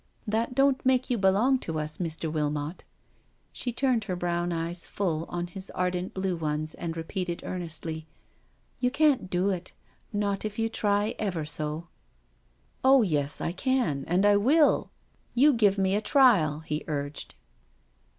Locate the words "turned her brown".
3.71-4.51